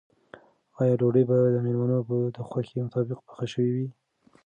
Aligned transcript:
آیا 0.81 0.93
ډوډۍ 0.99 1.23
به 1.29 1.35
د 1.53 1.57
مېلمنو 1.65 1.97
د 2.35 2.37
خوښې 2.47 2.79
مطابق 2.85 3.19
پخه 3.27 3.45
شوې 3.53 3.71
وي؟ 3.75 3.87